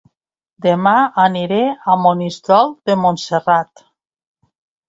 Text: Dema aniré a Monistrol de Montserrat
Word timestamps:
Dema 0.65 0.93
aniré 1.25 1.59
a 1.95 1.99
Monistrol 2.05 2.73
de 2.91 2.97
Montserrat 3.05 3.89